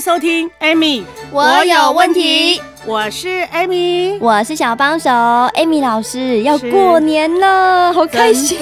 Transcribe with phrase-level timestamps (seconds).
[0.00, 2.58] 迎收听 Amy，我有问题。
[2.86, 6.40] 我是 Amy，我是小帮手 Amy 老师。
[6.40, 8.58] 要过年了，好开心，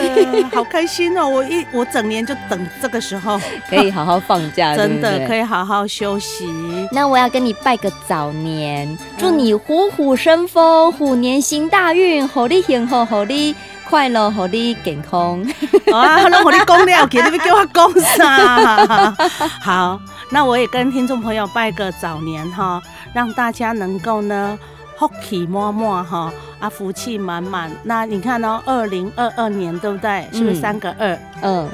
[0.51, 1.28] 好开心哦！
[1.28, 6.48] 我一我整年就等这个时候，可以好好放假， 真的可以好好休息。
[6.91, 13.55] 那我要跟你拜个早年，祝你虎虎生风，虎年行大运，猴力幸福，虎力
[13.88, 15.41] 快乐，和你健康。
[15.92, 19.14] 啊，拢互你讲了，给你们叫我讲啥？
[19.61, 20.01] 好。
[20.30, 22.83] 那我也跟听众朋友拜个早年哈，
[23.14, 24.59] 让大家能够呢
[24.98, 27.70] 福气满满哈，啊福气满满。
[27.83, 30.28] 那你看哦，二零二二年对不对？
[30.31, 31.19] 是不是三个二？
[31.41, 31.66] 嗯，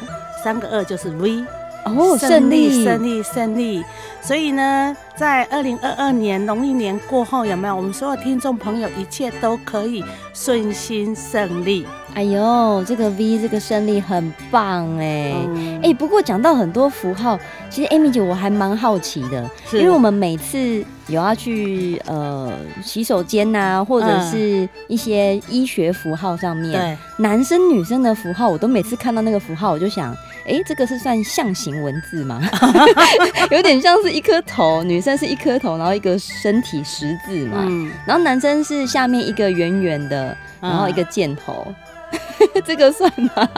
[0.45, 1.45] 三个二就是 V
[1.85, 3.85] 哦，胜利，胜利，胜利。
[4.23, 11.87] 所以呢，在二零二二年农历年过后，有没有我们所有听众朋友一切都可以顺心顺利？
[12.15, 22.53] 哎呦，这个 V 这个胜利很棒哎哎、嗯欸，不过讲到很多符号，其实 Amy 姐我还蛮好奇的，因为我们每次有要去呃
[22.85, 30.12] 洗手间呐、啊，或者是一些医学符号上面，对，男生女生的符号，我都每次看到那个符号，我就想，
[30.47, 32.41] 哎、欸，这个是算象形文字吗？
[33.51, 34.15] 有点像是。
[34.15, 41.75] 一颗头，女生是一颗头，然后一个身体十字嘛，嗯、然后男生是下面一个圆圆的，然后一个箭头，嗯、
[42.64, 43.48] 这个算吗？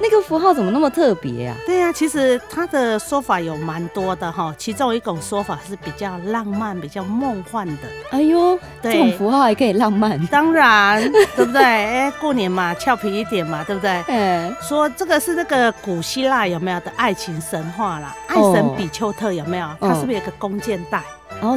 [0.00, 1.56] 那个符号怎么那么特别啊？
[1.66, 7.82] 对呀、啊，其实它的说法有蛮多的哈，其中一种说法是比较浪漫、比较梦幻的。
[8.10, 10.24] 哎呦，对这种符号还可以浪漫？
[10.26, 11.00] 当然，
[11.36, 11.62] 对不对？
[11.62, 14.02] 哎，过年嘛，俏皮一点嘛，对不对？
[14.08, 18.14] 嗯， 说这个是那个古希腊有没有的爱情神话啦？
[18.28, 19.68] 爱神比丘特有没有？
[19.80, 20.98] 它是不是有个弓箭带？
[20.98, 21.02] 哦，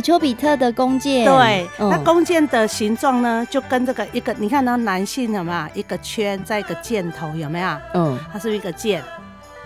[0.04, 1.26] 丘比特的弓箭。
[1.26, 7.70] 对，那弓箭的形状呢，就跟这个一个，你看到男性有没有一个圈，再一个箭头有没有？
[7.94, 9.04] 嗯，它是一个箭。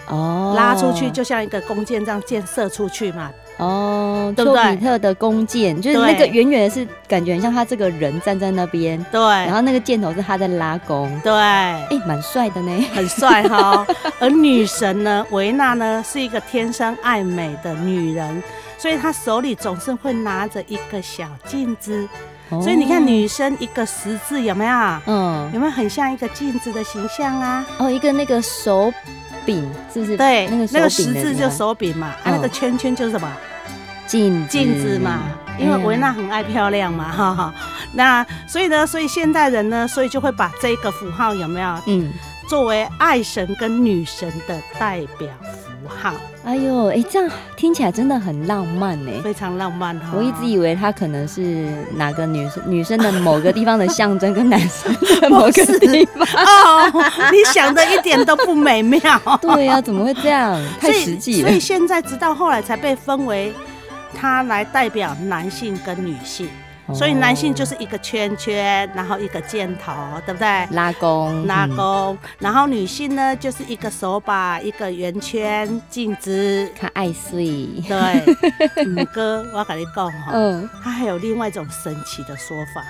[0.09, 3.31] 哦，拉出去就像一个弓箭这样，箭射出去嘛。
[3.57, 9.01] 哦，丘比特的弓箭，就是那个远远的是感觉很像他这个人站在那边。
[9.11, 11.09] 对，然后那个箭头是他在拉弓。
[11.23, 13.85] 对，哎，蛮帅的呢，很帅哈。
[14.19, 18.43] 而女神呢，维纳呢，是一个天生爱美的女人。
[18.83, 22.05] 所以她手里总是会拿着一个小镜子，
[22.49, 24.75] 所以你看女生一个十字有没有？
[25.05, 27.65] 嗯，有没有很像一个镜子的形象啊？
[27.77, 28.93] 哦，一个那个手
[29.45, 30.17] 柄是不是？
[30.17, 33.31] 对，那个那个十字就手柄嘛，啊，那个圈圈就是什么？
[34.05, 35.21] 镜镜子嘛，
[35.57, 37.53] 因为维纳很爱漂亮嘛，哈哈。
[37.93, 41.79] 那所以呢，所以现代人呢，所以就会把这个符号有没有？
[41.87, 42.11] 嗯，
[42.49, 46.13] 作为爱神跟女神的代表符号。
[46.45, 50.11] 哎呦，哎，这样听起来真的很浪漫呢，非常浪漫哈。
[50.13, 51.65] 我一直以为它可能是
[51.95, 56.91] 哪个女生女生的某个地方的象征，跟男生的 某个地方哦。
[57.31, 58.99] 你想的一点都不美妙。
[59.41, 60.61] 对呀，怎么会这样？
[60.79, 61.47] 太实际了。
[61.47, 63.53] 所以现在直到后来才被分为，
[64.13, 66.49] 它来代表男性跟女性。
[66.93, 69.93] 所以男性就是一个圈圈，然后一个箭头，
[70.25, 70.67] 对不对？
[70.71, 72.17] 拉弓，拉弓。
[72.39, 77.67] 然后女性呢，就是一个手把，一个圆圈，镜子，看爱睡。
[77.87, 82.83] 对，五 哥，我要跟你讲哈，嗯，他还有另外一种神奇的说法。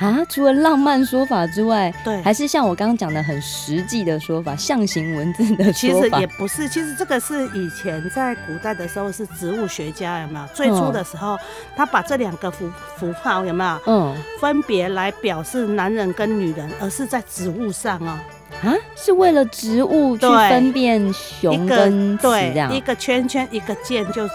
[0.00, 5.72] 啊，除了浪漫说法之外，对，还是像我刚刚讲的很实际的说法，象形文字的说法。
[5.72, 10.46] 其实也不是，其实这个是以前在古代的时候是植物学家有没有？
[10.54, 11.38] 最初的时候，
[11.76, 13.80] 他把这两个符符号有没有？
[13.84, 18.18] 嗯，分别来表示男人跟女人，而是在植物上哦。
[18.62, 22.70] 啊，是为了植物去分辨雄跟雌这样。
[22.70, 24.26] 对，一个圈圈，一个箭，就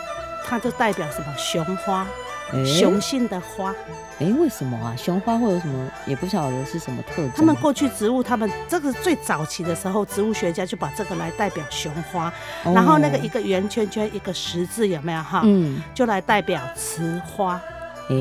[0.46, 1.34] 它就代表什么？
[1.36, 2.06] 雄花。
[2.66, 3.72] 雄性的花，
[4.20, 4.96] 哎、欸，为什么啊？
[4.96, 5.92] 雄花会有什么？
[6.06, 7.32] 也不晓得是什么特征。
[7.36, 12.32] 他们过去植物，他们这个最早期的时候，植物学家就把这个来代表雄花，
[12.64, 15.42] 哦、然后那个一个圆圈圈，一个十字，有没有哈？
[15.44, 17.62] 嗯，就来代表雌花。
[18.08, 18.16] 哎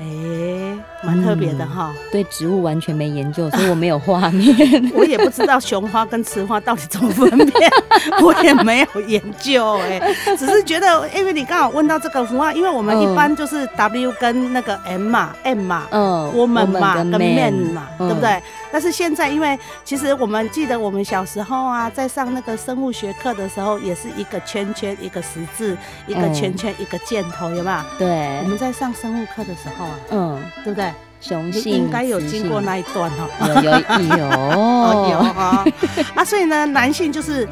[0.00, 2.02] 哎，蛮特别的哈、嗯。
[2.10, 4.54] 对植物完全没研究， 所以我没有画面。
[4.94, 7.70] 我也不知道雄花跟雌花到底怎么分辨，
[8.22, 10.00] 我也没有研究哎，
[10.36, 18.42] 只是觉得，因为你刚好问到这个符号，因为我们一般就是 W 跟那个 M 嘛，M 嘛，嗯，Woman 嘛跟 Man 嘛，对不对？
[18.72, 25.76] 但是现在，因为其实我们记得我们小时候啊，在上那个生物学课的时候，也是一个圈圈，一个十字，
[26.06, 27.76] 一个圈圈，一个箭头，有没有？
[27.98, 30.92] 对，我们在上生物课的时候啊，嗯，对不对？
[31.20, 33.70] 雄性应该有经过那一段哈，有有
[34.08, 35.64] 有 有啊
[36.16, 36.24] 啊！
[36.24, 37.48] 所以呢，男性就是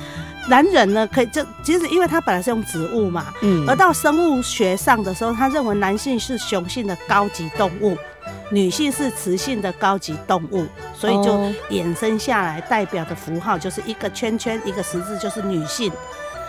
[0.49, 7.97] 男人呢，可以就其实因为他本来是用植物嘛，嗯，而到生物学上的时候，他认为男性是雄性的高级动物，
[8.51, 11.33] 女性是雌性的高级动物，所以就
[11.71, 15.93] 衍生下来代表的符号就是一个圈圈，一个十字就是女性，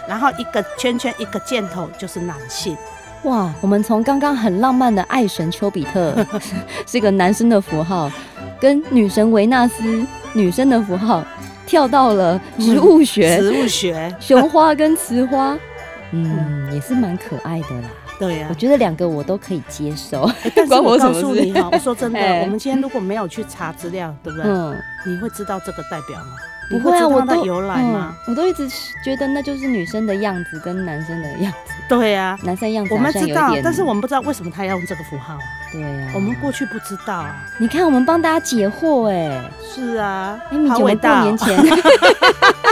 [0.07, 2.75] 然后一个圈圈，一个箭头就是男性。
[3.23, 6.25] 哇，我们从刚刚很浪漫的爱神丘比特
[6.87, 8.11] 是个男生的符号，
[8.59, 11.23] 跟女神维纳斯女生的符号，
[11.67, 15.55] 跳到了植物学，植物学，雄花跟雌花，
[16.11, 17.89] 嗯，也是蛮可爱的啦。
[18.17, 20.29] 对呀，我觉得两个我都可以接受。
[20.55, 24.49] 但是 我告诉你哈，我说真的，我们今天如果没有去查资料，对不对？
[24.49, 24.75] 嗯，
[25.05, 26.35] 你会知道这个代表吗？
[26.71, 28.15] 不会啊，我都由来吗？
[28.27, 28.67] 我都一直
[29.03, 31.73] 觉得那就是女生的样子跟男生的样子。
[31.89, 35.39] 对呀，男生样子我们知道，但是我们不知道为什么他要用这个符号啊。
[35.71, 37.35] 对呀，我们过去不知道啊。
[37.59, 39.43] 你看，我们帮大家解惑哎。
[39.61, 40.39] 是啊，
[40.69, 41.21] 好伟大。
[41.21, 41.57] 过年前，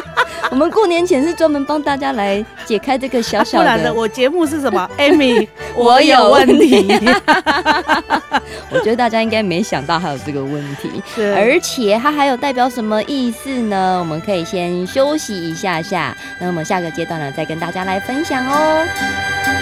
[0.51, 3.63] 我们过年前是专门帮大家来解开这个小小的。
[3.63, 4.89] 不然的，我节目是什么？
[4.97, 6.87] Amy，我有问题。
[8.71, 11.01] 我觉得大家应该没想到还有这个问题，
[11.35, 13.97] 而且它还有代表什么意思呢？
[13.99, 19.58] 我们可以先休息一下下，那我们下个阶段呢，再跟大家来分享哦。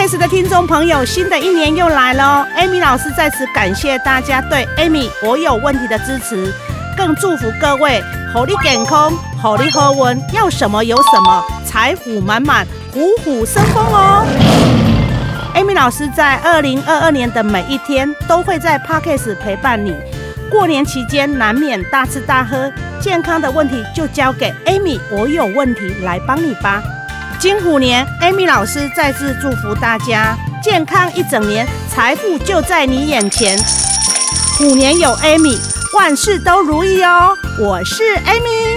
[0.00, 6.50] Podcast 的听众朋友，新的一年又来了，Amy 老师在此感谢大家对 Amy 我有问题的支持，
[6.96, 8.02] 更祝福各位
[8.32, 9.12] 虎力健康，
[9.42, 14.24] 虎力好运，要什么有什么，财富满满，虎虎生风哦。
[15.54, 19.94] Amy 老师在二零二二年的每一天都会在 Podcast 陪伴你。
[20.50, 22.72] 过年期间难免大吃大喝，
[23.02, 26.82] 健康的问题就交给 Amy，我有问题来帮你吧。
[27.40, 33.58] 金虎年，Amy 老师再次祝福大家健康一整年，财富就在你眼前。
[34.58, 35.58] 虎年有 Amy，
[35.96, 37.34] 万事都如意哦。
[37.58, 38.76] 我是 Amy。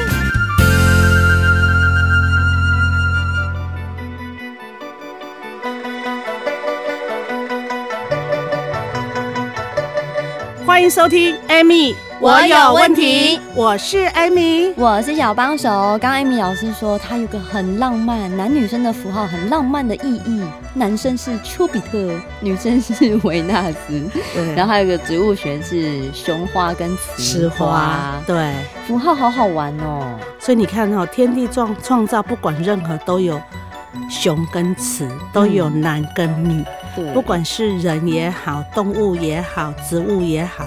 [10.65, 11.93] 欢迎收听，Amy，
[12.23, 13.37] 我有问题。
[13.53, 15.69] 我是艾米我是小帮手。
[15.99, 20.41] 刚刚 Amy 老师说，他有个很浪漫，男女生的符号很浪漫的意义。
[20.73, 24.09] 男生是丘比特，女生是维纳斯。
[24.33, 27.65] 对，然后还有个植物学是雄花跟雌花。
[27.67, 28.53] 花对，
[28.87, 30.17] 符号好好玩哦。
[30.39, 33.37] 所以你看哦，天地创创造，不管任何都有
[34.09, 36.63] 雄跟雌，都有男跟女。
[37.13, 40.63] 不管是人也好，动物也好，植物也好，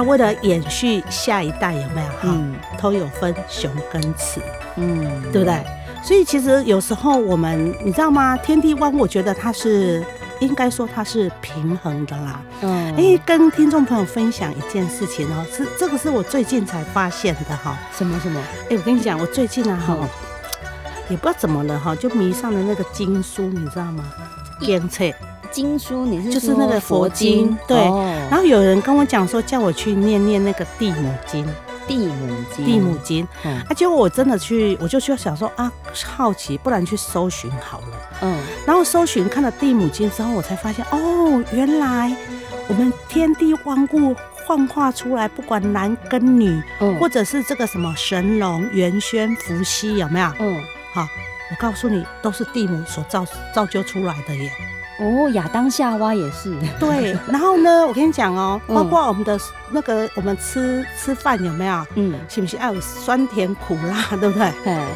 [0.00, 2.08] 它为了延续下一代，有没有？
[2.20, 2.34] 哈，
[2.80, 4.40] 都有分雄跟雌，
[4.76, 5.62] 嗯，对不对？
[6.02, 8.34] 所以其实有时候我们，你知道吗？
[8.38, 10.02] 天地万物，我觉得它是
[10.40, 12.40] 应该说它是平衡的啦。
[12.62, 17.76] 嗯，哎，跟听众朋友分享一件事情哦，是这个是我最近才发现的哈。
[17.94, 18.40] 什么什么？
[18.70, 19.98] 哎，我跟你讲，我最近啊哈，
[21.10, 24.02] 也不知道怎么了哈，就迷上了那个经书，你知道吗？
[24.62, 25.04] 经册
[25.50, 27.76] 经书，你是就是那个佛经对，
[28.30, 31.46] 然后有人跟我讲说，叫我去念念那个地母经，
[31.86, 35.70] 地母经，地母经，啊，结果我真的去，我就去想说啊，
[36.16, 37.86] 好奇，不然去搜寻好了，
[38.22, 42.14] 嗯，然后搜寻看了地母经之后，我才发现哦，原来
[42.68, 44.14] 我们天地万物
[44.46, 50.28] 幻化出来，不管男跟女，嗯，或者是这个什么神龙、元轩、伏羲，有没有？
[50.38, 51.06] 嗯，好。
[51.52, 54.48] 我告诉你，都是地母所造造就出来的耶。
[55.00, 56.54] 哦，亚当夏娃也是。
[56.78, 59.38] 对， 然后呢，我跟你讲哦，包括我们的
[59.70, 61.86] 那个，我们吃吃饭有没有？
[61.96, 64.52] 嗯，是不是要有酸甜苦辣， 对不对？
[64.66, 64.86] 嗯，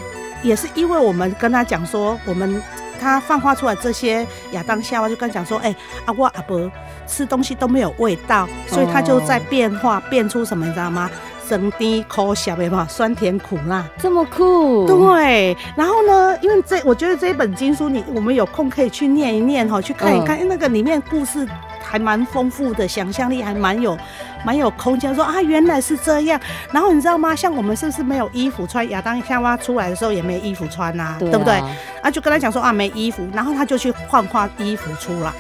[0.43, 2.63] 也是因为我们跟他讲说，我们
[3.01, 6.71] 他放化出来这些亚当夏娃，就跟他讲说，哎、欸，阿我阿伯
[7.07, 11.11] 吃东西都没有味道，所以他就在变化，变出什么，你知道吗？
[11.47, 14.87] 酸甜苦涩的嘛，酸甜苦辣，这么酷。
[14.87, 21.47] 对，然后呢，因为这我觉得这一本经书，你我们有空可以去念一念哈，去看一看，因为那个里面故事
[21.83, 23.97] 还蛮丰富的，想象力还蛮有，
[24.45, 25.15] 蛮有空间。
[25.15, 26.41] 说啊，原来是这样。
[26.73, 27.37] 然后你知道吗？
[27.37, 28.89] 像我们是不是没有衣服穿？
[28.89, 31.55] 亚当夏娃出来的时候也没衣服穿呐、啊，对不对？
[32.03, 35.31] 啊，就跟他讲说啊，没衣服，然后他就去换换衣服出来。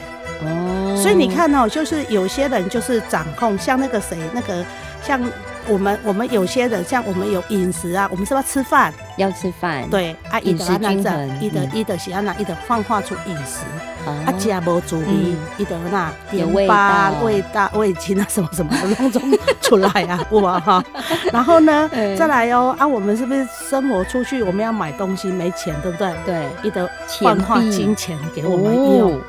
[0.42, 4.64] 哦，所以你看哦，就是有些人就是掌控，像那个谁，那个
[5.02, 5.20] 像
[5.68, 8.92] 我们，我们有些人像我们有饮食啊，我们是不是要吃饭？
[9.16, 9.88] 要吃饭。
[9.90, 13.60] 对啊，饮食均衡，一的一的是安那，伊的幻化出饮食，
[14.06, 19.22] 啊，家无注意，伊的那盐巴、味道、味精啊，什么什么的弄中
[19.60, 20.84] 出来啊， 哇哈。
[21.32, 26.12] 然后呢， 再来哦，啊，我们是不是生活出去，我们要买东西没钱，对不对？
[26.26, 26.88] 对，一的
[27.20, 29.20] 幻化金钱给我们用。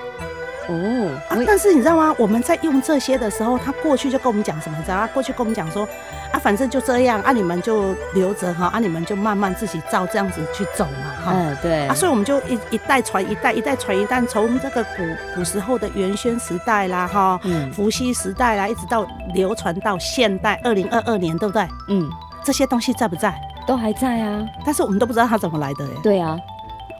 [0.67, 2.15] 哦啊，但是你知道吗？
[2.17, 4.77] 我们在用这些的时候，他过去就跟我们讲什么？
[4.77, 5.09] 你知道吗？
[5.13, 5.87] 过去跟我们讲说，
[6.31, 11.33] 啊，反正就这样，啊，你们就留着哈，啊，你们就慢慢自己照这样子去走嘛，哈。
[11.35, 11.87] 嗯，对。
[11.87, 15.03] 啊，所以我们就一一代传一代，一代传一代，从这个古
[15.35, 21.67] 古时候的元宣时代啦，哈，嗯，伏羲时代啦，一直到流传到现代二零二二年，对不对？
[21.89, 22.09] 嗯，
[22.43, 23.33] 这些东西在不在？
[23.67, 25.91] 都还在啊，但是我们都不知道它怎么来的耶。
[26.03, 26.37] 对啊。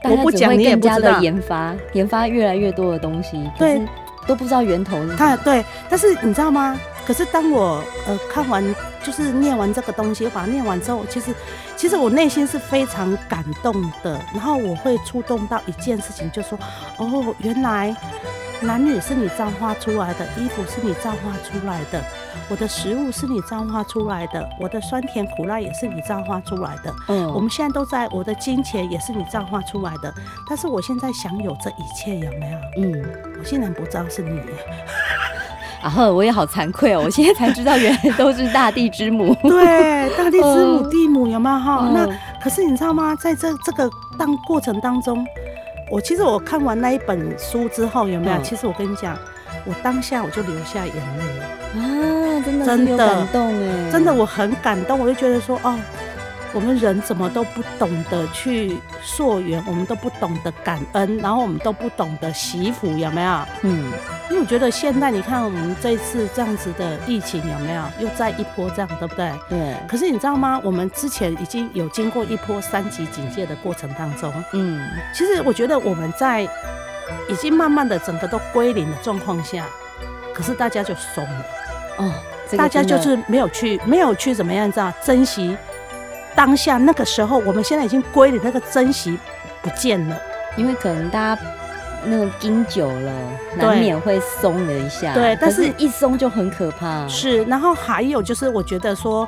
[0.08, 1.20] 我不讲，你也不知道。
[1.20, 3.80] 研发研发越来越多的东西，对，
[4.26, 5.16] 都不知道源头是。
[5.16, 6.78] 他对，但是你知道吗？
[7.06, 8.62] 可是当我呃看完，
[9.02, 11.34] 就是念完这个东西，我把它念完之后，其实
[11.76, 13.72] 其实我内心是非常感动
[14.02, 14.20] 的。
[14.32, 16.58] 然后我会触动到一件事情，就说
[16.98, 17.94] 哦，原来。
[18.66, 22.02] 男女是你造化出来的，衣服是你造化出来的，
[22.50, 26.92] 我的食物是你造化出来的，我的酸甜苦辣也是你造化出来的。
[27.06, 30.12] 嗯，我们现在都在，我的金钱也是你造化出来的。
[30.48, 32.58] 但是我现在享有这一切有没有？
[32.82, 33.04] 嗯，
[33.38, 34.40] 我竟然不知道是你。
[35.80, 39.32] 然后我也好惭愧哦，我现在才知道原来都是大地之母。
[39.48, 41.88] 对，大地之母地母有没有哈？
[41.94, 42.08] 那
[42.42, 43.14] 可是你知道吗？
[43.14, 45.24] 在这这个当过程当中。
[45.88, 48.42] 我其实我看完那一本书之后，有没有？
[48.42, 49.16] 其实我跟你讲，
[49.64, 52.42] 我当下我就流下眼泪了啊！
[52.44, 55.78] 真的，真的感动哎，真的我很感动，我就觉得说哦。
[56.56, 63.46] 我们人怎么都不懂得去溯源，我们都不懂得感恩，然后我们都不懂得惜福，有没有？
[63.60, 63.92] 嗯，
[64.30, 69.30] 因为我觉得现在你看我们这次这样子的疫情有没有又再一波这样，对不对？
[69.50, 69.76] 对。
[69.86, 70.58] 可是你知道吗？
[70.64, 74.80] 我们之前已经有经过一波三级警戒的过程当中，嗯，
[75.12, 76.40] 其实我觉得我们在
[77.28, 79.66] 已经慢慢的整个都归零的状况下，
[80.32, 81.46] 可是大家就松了
[81.98, 82.14] 哦，
[82.56, 85.54] 大家就是没有去没有去怎么样，知道珍惜。
[86.36, 89.18] 当下那个时候，我们现在已经归的，那个珍惜
[89.62, 90.16] 不见了，
[90.56, 91.42] 因为可能大家
[92.04, 93.12] 那个盯久了，
[93.56, 95.14] 难免会松了一下。
[95.14, 97.08] 对，但是，是一松就很可怕。
[97.08, 99.26] 是，然后还有就是，我觉得说。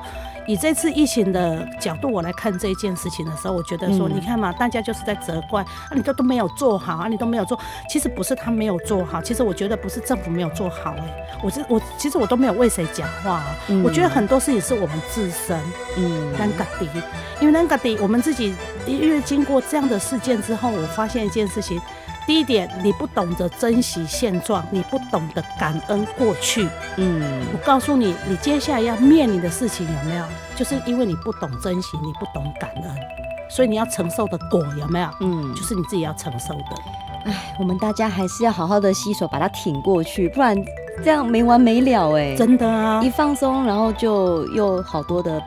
[0.48, 7.58] 以这次疫情的角度，我来看这一件事情的时候，我觉得说，你看嘛，大家就是在责怪啊，你都都没有做好啊，你都没有做。
[7.86, 11.04] 其实不是他没有做好，其实我觉得不是政府没有做好，哎，
[11.42, 13.56] 我是我其实我都没有为谁讲话啊。
[13.84, 15.60] 我觉得很多事情是我们自身，
[15.98, 16.86] 嗯，难搞的，
[17.40, 18.54] 因为难搞的，我们自己
[18.86, 21.78] 因为经过这样的事件之后，我发现一件事情。
[22.28, 26.68] 第一点，你不懂得珍惜现状，你不懂得感恩过去。
[26.98, 27.22] 嗯，
[27.54, 30.24] 我告诉你，你接下来要面临的事情有没有？
[30.54, 32.94] 就是因为你不懂珍惜，你不懂感恩，
[33.48, 35.08] 所以你要承受的果有没有？
[35.20, 36.76] 嗯，就是你自己要承受的。
[37.24, 40.54] 哎，我们大家还是要好好的洗手把它挺过去，不然
[41.02, 42.36] 这样没完没了哎、欸。
[42.36, 45.42] 真的啊，一放松，然后就又好多的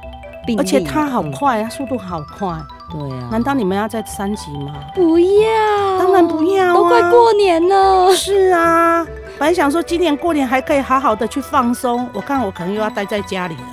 [0.47, 2.59] 病例，而且它好快，它速度好快。
[2.91, 4.74] 对啊，难道你们要在三级吗？
[4.93, 8.12] 不要，当然不要啊，都快过年了。
[8.13, 9.05] 是啊，
[9.39, 13.63] 本来想说今年过年还可以好好的去放松，我看我可能又要待在家里了。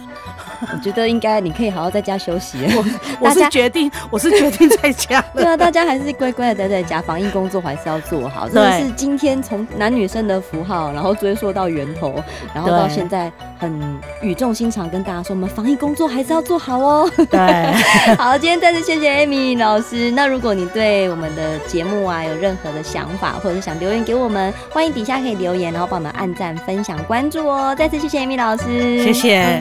[0.78, 2.58] 我觉得应该你可以好好在家休息。
[2.70, 2.85] 我
[3.28, 5.20] 我是决定， 我是决定在家。
[5.35, 8.49] 对啊，大家还是乖乖的待在家，防疫工作还是要做好。
[8.49, 12.23] 这是今天从男女生的符号，然后追溯到源头，
[12.54, 17.11] 然后到现在很语重心长跟大家说，我们防疫工作还是要做好哦。
[17.28, 17.73] 对，
[18.16, 20.12] 好，今天再次谢谢 Amy 老师。
[20.12, 27.75] 那如果你对我们的节目啊有任何的想法，或者是想留言给我们，欢迎底下可以留言，然后帮我们按赞、分享、关注哦。
[27.76, 29.61] 再次谢谢 Amy 老师，谢谢。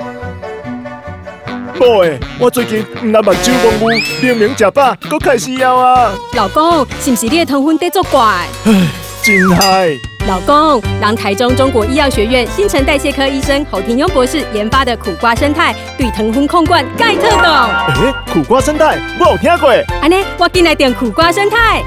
[1.78, 3.90] 宝贝，我最近唔但目睭模糊，
[4.22, 6.12] 明明食饱，搁开始枵啊！
[6.34, 8.20] 老公，是不是你的糖分在作怪？
[8.66, 8.88] 唉，
[9.22, 9.90] 真害！
[10.28, 18.06] 老公，让台中中国医药学院新陈代谢科医生侯廷庸博士研发的苦瓜生态，对糖分控管盖特懂。
[18.06, 19.70] 诶，苦瓜生态，我有听过。
[20.02, 21.84] 安尼，我进来点苦瓜生态。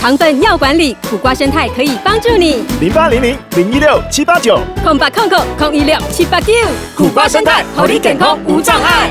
[0.00, 2.64] 糖分要管理，苦瓜生态可以帮助你。
[2.80, 6.52] 零八零零零一六七八九，空八空空空一六七八九，
[6.96, 9.10] 苦瓜生态，合理健康无障碍。